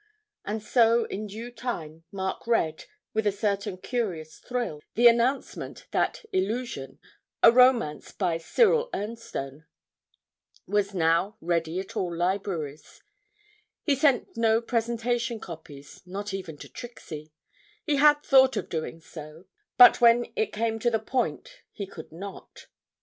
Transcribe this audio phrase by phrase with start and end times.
[0.43, 6.25] And so in due time Mark read, with a certain curious thrill, the announcement that
[6.33, 6.97] 'Illusion,'
[7.43, 9.67] a romance by Cyril Ernstone,
[10.65, 13.03] was 'now ready at all libraries;'
[13.83, 17.31] he sent no presentation copies, not even to Trixie
[17.85, 19.45] he had thought of doing so,
[19.77, 22.65] but when it came to the point he could not.